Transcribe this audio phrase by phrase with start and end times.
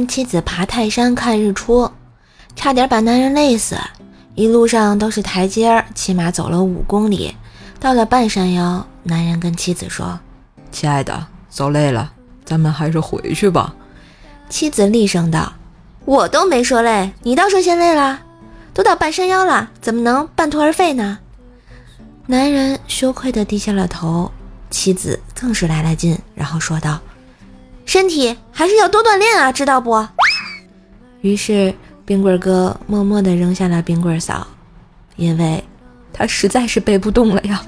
[0.00, 1.90] 跟妻子爬泰山看日出，
[2.56, 3.76] 差点把男人累死。
[4.34, 7.36] 一路上都是台阶儿，起码走了五公里。
[7.78, 10.18] 到了半山腰，男人跟妻子说
[10.72, 12.12] ：“亲爱的，走累了，
[12.46, 13.74] 咱们还是回去吧。”
[14.48, 15.52] 妻子厉声道
[16.06, 18.20] ：“我都没说累，你倒说先累了。
[18.72, 21.18] 都到半山腰了，怎么能半途而废呢？”
[22.24, 24.32] 男人羞愧地低下了头，
[24.70, 26.98] 妻子更是来了劲，然后说道
[27.90, 30.06] ：“身体还是要多锻炼啊，知道不？”
[31.22, 31.74] 于是。
[32.06, 34.44] 冰棍哥默默地扔下了冰棍嫂，
[35.14, 35.62] 因为
[36.12, 37.64] 他实在是背不动了呀。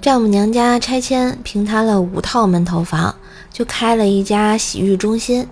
[0.00, 3.12] 丈母娘家拆迁平摊了五套门头房，
[3.52, 5.48] 就开了一家洗浴中心。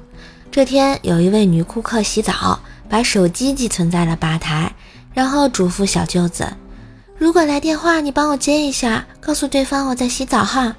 [0.52, 4.72] 这天，有一位女顾客洗澡，把手机寄存在了吧台，
[5.12, 6.46] 然后嘱咐小舅子。
[7.18, 10.74] 如果来电话，你帮我接一下，告诉对方我在洗澡哈。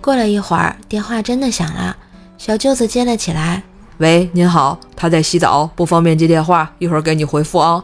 [0.00, 1.96] 过了一会儿，电话真的响了，
[2.38, 3.62] 小舅子接了起来
[3.98, 7.82] ：“喂，您好，他在洗澡，不方便接电话，一会儿给你回复啊。”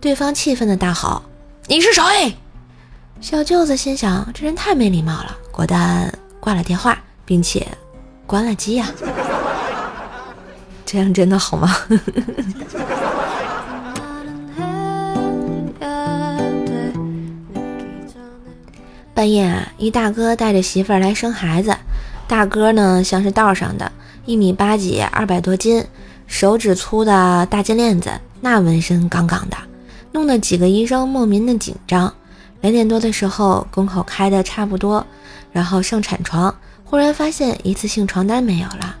[0.00, 1.22] 对方气愤的大吼
[1.68, 2.36] ：“你是谁？”
[3.20, 7.66] 小舅子心想：这人太没礼貌了，果断挂了电话，并且
[8.26, 8.86] 关了机呀。
[10.84, 11.76] 这样真的好吗？
[19.14, 21.76] 半夜啊，一大哥带着媳妇儿来生孩子。
[22.26, 23.92] 大哥呢，像是道上的，
[24.26, 25.84] 一米八几，二百多斤，
[26.26, 29.56] 手指粗的大金链子，那纹身杠杠的，
[30.10, 32.12] 弄得几个医生莫名的紧张。
[32.60, 35.06] 两点多的时候，宫口开的差不多，
[35.52, 36.52] 然后上产床，
[36.84, 38.96] 忽然发现一次性床单没有了。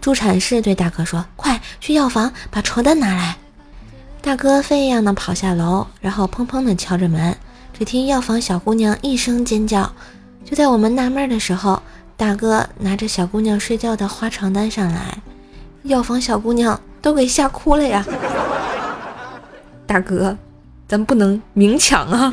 [0.00, 3.36] 助产士对大哥说：“快去药房把床单拿来。”
[4.20, 7.36] 大哥飞一样的跑下楼，然后砰砰的敲着门。
[7.72, 9.90] 只听药房小姑娘一声尖叫，
[10.44, 11.82] 就在我们纳闷的时候，
[12.16, 15.18] 大哥拿着小姑娘睡觉的花床单上来，
[15.84, 18.04] 药房小姑娘都给吓哭了呀！
[19.86, 20.36] 大哥，
[20.86, 22.32] 咱不能明抢啊！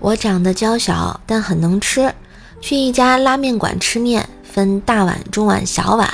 [0.00, 2.14] 我长得娇小，但很能吃。
[2.60, 6.08] 去一家拉面馆吃面，分大碗、中碗、小碗。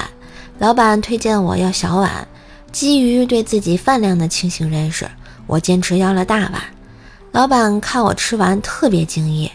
[0.65, 2.27] 老板推荐我要小碗，
[2.73, 5.07] 基于对自己饭量的清醒认识，
[5.47, 6.55] 我坚持要了大碗。
[7.33, 9.53] 老板看我吃完特别惊异。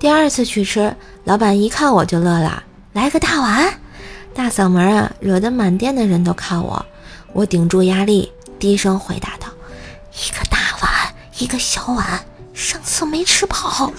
[0.00, 2.62] 第二次去吃，老板一看我就乐了，
[2.94, 3.74] 来个大碗，
[4.32, 6.86] 大嗓门啊，惹得满店的人都看我。
[7.34, 9.48] 我顶住压力，低声回答道
[10.26, 10.90] ：“一个大碗，
[11.36, 12.18] 一个小碗，
[12.54, 13.92] 上次没吃饱。”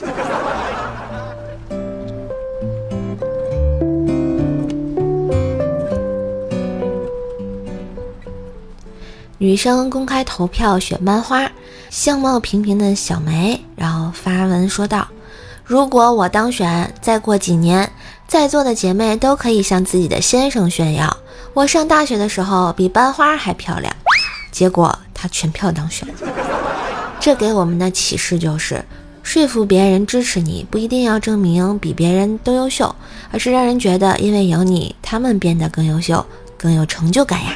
[9.48, 11.50] 女生公开投票选班花，
[11.90, 15.08] 相貌平平的小梅，然后发文说道
[15.64, 17.90] ：“如果我当选，再过几年，
[18.28, 21.16] 在座的姐妹都可以向自己的先生炫耀，
[21.54, 23.96] 我上大学的时候比班花还漂亮。”
[24.52, 26.06] 结果她全票当选。
[27.22, 28.84] 这给我们的启示就是：
[29.24, 32.94] 说服别人支持你，不一定要证明比别人都优秀，
[33.32, 36.26] 而是让人觉得因为有你，他们变得更优秀，
[36.58, 37.54] 更有成就感呀。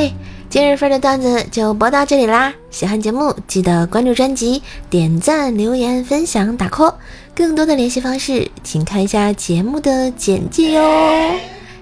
[0.00, 0.14] 嘿
[0.48, 2.54] 今日份的段子就播到这里啦！
[2.70, 6.94] 喜欢节目记得关注专辑、点赞、留言、分享、打 call。
[7.34, 11.34] 更多的联系方式，请看一下节目的简介哟。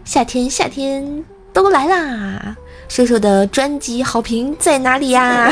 [0.05, 2.57] 夏天，夏天都来啦！
[2.89, 5.49] 瘦瘦的专辑好评在哪里呀？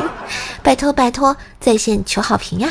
[0.62, 2.68] 拜托拜托，在线求好评呀！